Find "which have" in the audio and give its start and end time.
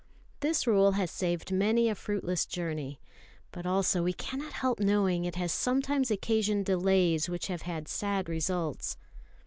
7.29-7.61